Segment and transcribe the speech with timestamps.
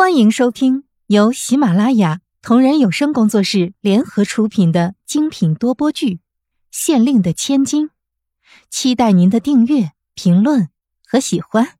[0.00, 6.14] 欢迎收听由喜马拉雅同人有声工作室联合出品的精品多播剧
[6.70, 7.88] 《县令的千金》，
[8.70, 10.70] 期待您的订阅、评论
[11.06, 11.74] 和喜欢。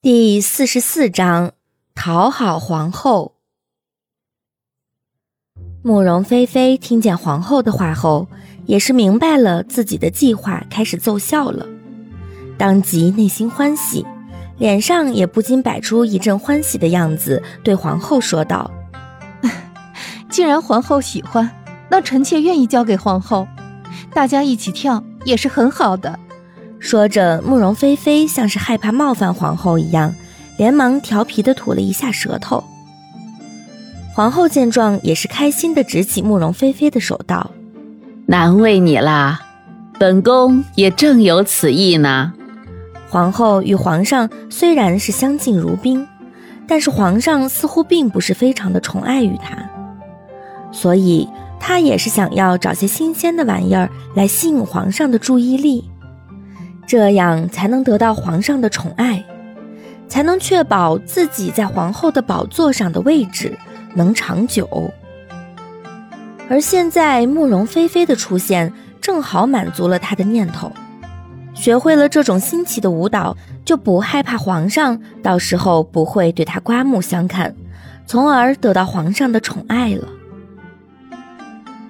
[0.00, 1.54] 第四十四章：
[1.96, 3.34] 讨好皇后。
[5.82, 8.28] 慕容菲菲听见皇后的话后，
[8.66, 11.66] 也是明白了自己的计划开始奏效了，
[12.56, 14.06] 当即内心欢喜。
[14.60, 18.70] 脸上也不禁摆出一阵欢喜的样子，对皇后说道
[20.28, 21.50] ：“既然皇后喜欢，
[21.88, 23.48] 那臣妾愿意交给皇后，
[24.12, 26.18] 大家一起跳也是很好的。”
[26.78, 30.14] 说着，慕容菲菲像是害怕冒犯皇后一样，
[30.58, 32.62] 连忙调皮的吐了一下舌头。
[34.14, 37.50] 皇后见状，也是开心的执起慕容菲菲的手道
[38.26, 39.40] ：“难为你啦，
[39.98, 42.34] 本宫也正有此意呢。”
[43.10, 46.06] 皇后与皇上虽然是相敬如宾，
[46.68, 49.68] 但是皇上似乎并不是非常的宠爱于她，
[50.70, 55.90] 所以她也是想要找些新鲜的玩意儿来吸引皇上的注意力，
[56.86, 59.24] 这样才能得到皇上的宠爱，
[60.06, 63.58] 才能确保自己在皇后的宝座上的位置
[63.94, 64.68] 能长久。
[66.48, 70.70] 而现在慕容菲菲的出现，正好满足了她的念头。
[71.60, 77.54] 学会了这种新奇的舞蹈，就不害怕皇上到时候不会对他刮目相看，
[78.06, 80.08] 从而得到皇上的宠爱了。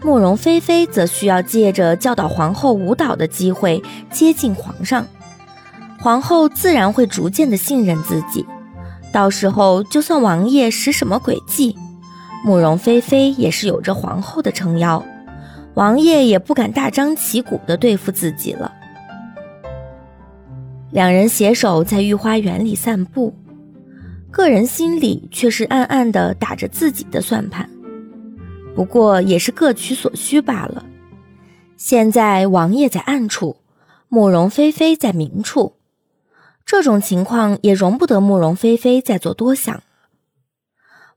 [0.00, 5.06] 慕容菲菲则需要借着教导皇后舞蹈的机会接近皇上，
[6.00, 8.46] 皇后自然会逐渐的信任自己，
[9.12, 11.76] 到时候就算王爷使什么诡计，
[12.42, 15.04] 慕容菲菲也是有着皇后的撑腰，
[15.74, 18.72] 王爷也不敢大张旗鼓的对付自己了。
[20.90, 23.34] 两人携手在御花园里散步，
[24.30, 27.68] 个人心里却是暗暗的打着自己的算盘。
[28.74, 30.84] 不过也是各取所需罢了。
[31.76, 33.58] 现在王爷在暗处，
[34.08, 35.74] 慕容菲菲在明处，
[36.64, 39.82] 这种情况也容不得慕容菲菲再做多想。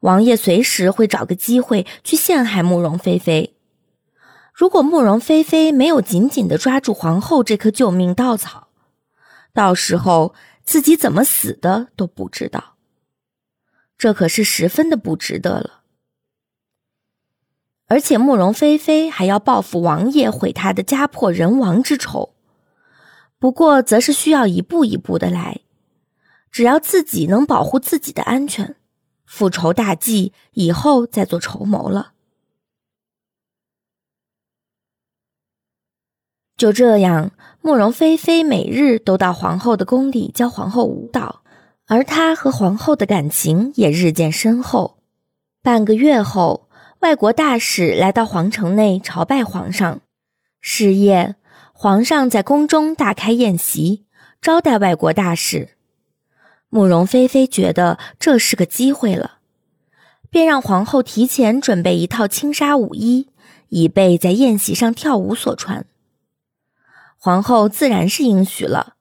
[0.00, 3.54] 王爷随时会找个机会去陷害慕容菲菲。
[4.52, 8.68] 如果慕容菲菲没有紧紧的抓住皇后这颗救命稻草，
[9.52, 12.76] 到时候自己怎么死的都不知道，
[13.98, 15.82] 这可是十分的不值得了。
[17.86, 22.34] 而且慕容菲菲还要报复王爷毁她的家破人亡之仇，
[23.38, 25.62] 不过则是需要一步一步的来，
[26.52, 28.76] 只要自己能保护自己的安全，
[29.26, 32.12] 复仇大计以后再做筹谋了。
[36.60, 37.30] 就这样。
[37.62, 41.40] 慕容菲菲每日都到皇后的宫里教皇后舞蹈，
[41.86, 44.98] 而她和皇后的感情也日渐深厚。
[45.62, 46.68] 半个月后，
[47.00, 50.00] 外国大使来到皇城内朝拜皇上。
[50.60, 51.36] 是夜，
[51.72, 54.04] 皇上在宫中大开宴席，
[54.42, 55.70] 招待外国大使。
[56.68, 59.38] 慕容菲菲觉得这是个机会了，
[60.28, 63.28] 便让皇后提前准备一套轻纱舞衣，
[63.70, 65.86] 以备在宴席上跳舞所穿。
[67.22, 68.94] 皇后自然是应许了，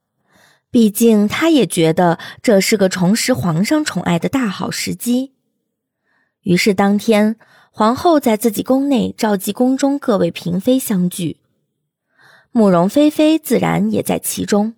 [0.70, 5.32] 毕竟她也觉得这是个重拾皇上宠爱的大好时机。
[6.42, 7.38] 于是当天，
[7.72, 11.38] 皇后在自己宫内召集宫中各位嫔妃相聚，
[12.52, 14.74] 慕容菲菲自然也在其中。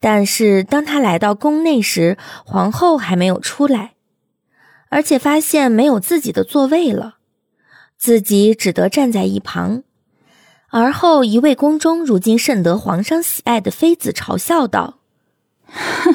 [0.00, 2.16] 但是当她来到宫内时，
[2.46, 3.92] 皇后还没有出来，
[4.88, 7.18] 而且发现没有自己的座位了，
[7.98, 9.82] 自己只得站在一旁。
[10.74, 15.00] 而后，一位宫中如今甚得皇上喜爱的妃子嘲笑道
[15.68, 16.14] ：“哼，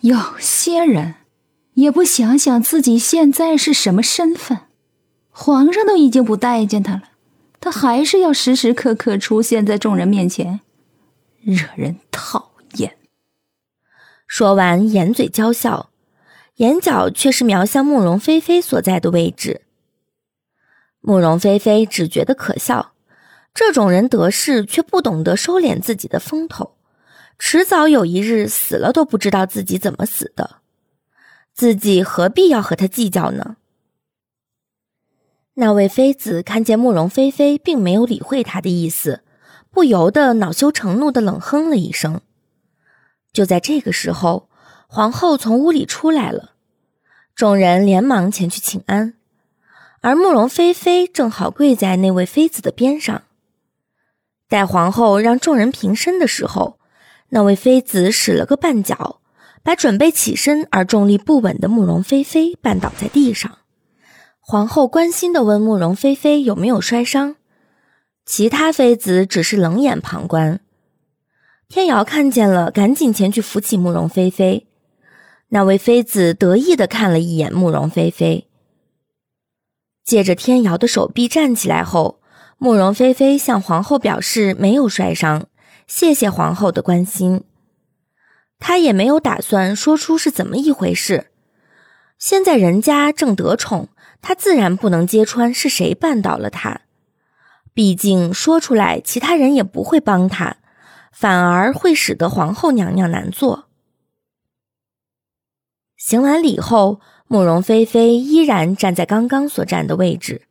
[0.00, 1.16] 有些人
[1.72, 4.60] 也不想想自己现在是什么身份，
[5.28, 7.02] 皇上都已经不待见他了，
[7.58, 10.60] 他还是要时时刻刻出现在众人面前，
[11.42, 12.96] 惹人讨厌。”
[14.28, 15.90] 说完，掩嘴娇笑，
[16.58, 19.62] 眼角却是瞄向慕容菲菲所在的位置。
[21.00, 22.93] 慕容菲菲只觉得可笑。
[23.54, 26.74] 这种人得势却不懂得收敛自己的风头，
[27.38, 30.56] 迟早有一日死了都不知道自己怎么死的，
[31.52, 33.56] 自己何必要和他计较呢？
[35.54, 39.22] 那位妃子看见慕容菲菲并没有理会他的意思，
[39.70, 42.20] 不由得恼羞成怒的冷哼了一声。
[43.32, 44.48] 就在这个时候，
[44.88, 46.54] 皇后从屋里出来了，
[47.36, 49.14] 众人连忙前去请安，
[50.00, 53.22] 而慕容菲菲正好跪在那位妃子的边上。
[54.54, 56.78] 待皇后让众人平身的时候，
[57.30, 59.20] 那位妃子使了个绊脚，
[59.64, 63.58] 把准备起身而重力不稳的慕容菲菲绊倒在地上。
[64.38, 67.34] 皇后关心地问慕容菲菲有没有摔伤，
[68.24, 70.60] 其他妃子只是冷眼旁观。
[71.68, 74.68] 天瑶看见了，赶紧前去扶起慕容菲菲。
[75.48, 78.46] 那位妃子得意地看了一眼慕容菲菲，
[80.04, 82.20] 借着天瑶的手臂站起来后，
[82.64, 85.48] 慕容菲菲向皇后表示没有摔伤，
[85.86, 87.44] 谢谢皇后的关心。
[88.58, 91.26] 她也没有打算说出是怎么一回事。
[92.18, 93.90] 现在人家正得宠。
[94.22, 96.80] 他自然不能揭穿是谁绊倒了他，
[97.74, 100.56] 毕竟说出来，其他人也不会帮他，
[101.12, 103.66] 反而会使得皇后娘娘难做。
[105.98, 110.46] 行完礼后，慕容菲菲依然站在刚刚所站的位置，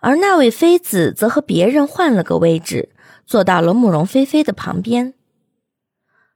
[0.00, 2.90] 而那位妃子则和别人换了个位置，
[3.26, 5.14] 坐到了慕容菲菲的旁边。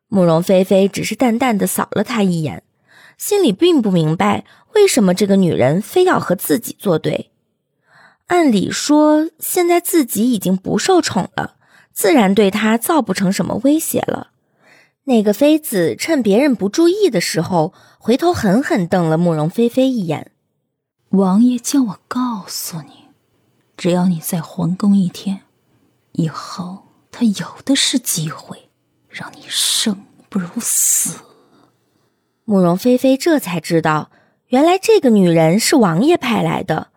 [0.09, 2.63] 慕容菲菲只是淡淡的扫了他一眼。
[3.17, 4.45] 心里并不明白
[4.75, 7.31] 为什么这个女人非要和自己作对。
[8.27, 11.55] 按理说，现在自己已经不受宠了，
[11.93, 14.33] 自然对她造不成什么威胁了。
[15.05, 20.33] 那个妃子趁别人不注意的时候，回头狠狠瞪了慕容菲菲一眼。
[21.11, 23.04] 王爷叫我告诉你，
[23.77, 25.41] 只要你在皇宫一天，
[26.13, 28.69] 以后他有的是机会，
[29.09, 31.19] 让你生不如死。
[32.45, 34.11] 慕容菲菲这才知道，
[34.49, 36.89] 原来这个女人是王爷派来的，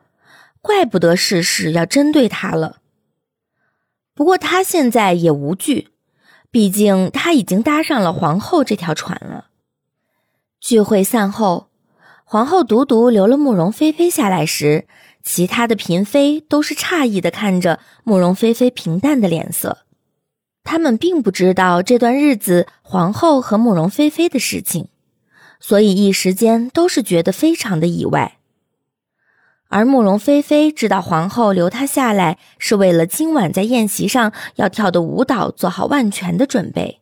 [0.62, 2.78] 怪不得事事要针对她了。
[4.14, 5.90] 不过她现在也无惧，
[6.52, 9.48] 毕竟她已经搭上了皇后这条船了。
[10.60, 11.70] 聚会散后，
[12.26, 14.88] 皇后独独留了慕容菲菲下来时，
[15.30, 19.80] 其他的嫔妃都是诧异的看着慕容菲菲平淡的脸色，
[20.64, 24.88] 他们并不知道这段日子皇后和慕容菲菲的事情。
[25.60, 28.38] 所以一时间都是觉得非常的意外，
[29.68, 37.02] 而慕容菲菲知道皇后留她下来是为了今晚在宴席上要跳的舞蹈做好万全的准备。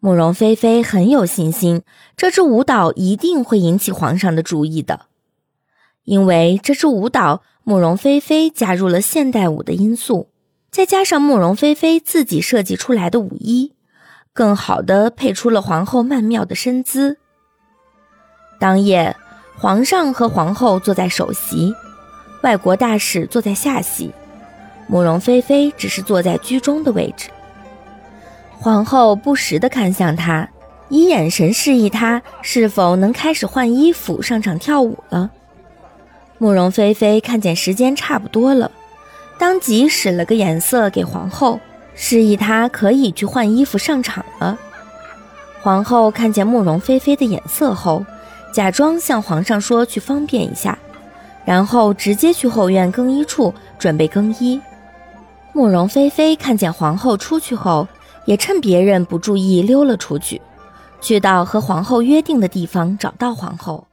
[0.00, 1.82] 慕容菲菲很有信心，
[2.16, 5.06] 这支舞蹈一定会引起皇上的注意的，
[6.08, 10.30] 因为这支舞蹈慕容菲菲加入了现代舞的因素，
[10.70, 13.74] 再加上慕容菲菲自己设计出来的舞衣。
[14.32, 17.18] 更好的配出了皇后曼妙的身姿。
[18.58, 19.14] 当夜，
[19.58, 21.74] 皇上和皇后坐在首席，
[22.42, 24.10] 外国大使坐在下席，
[24.86, 27.28] 慕容菲菲只是坐在居中的位置。
[28.52, 30.48] 皇后不时地看向他，
[30.88, 35.32] 以眼神示意他是否能开始换衣服上场跳舞了。
[36.38, 38.70] 慕容菲菲看见时间差不多了，
[39.38, 41.60] 当即使了个眼色给皇后。
[42.00, 44.56] 示意她可以去换衣服上场了。
[45.60, 48.06] 皇后看见慕容菲菲的眼色后，
[48.52, 50.78] 假装向皇上说去方便一下，
[51.44, 54.60] 然后直接去后院更衣处准备更衣。
[55.52, 57.88] 慕容菲菲看见皇后出去后，
[58.26, 60.40] 也趁别人不注意溜了出去，
[61.00, 63.87] 去到和皇后约定的地方找到皇后。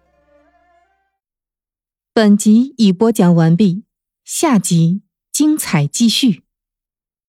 [2.17, 3.83] 本集已播讲完毕，
[4.23, 5.01] 下集
[5.33, 6.44] 精彩继续。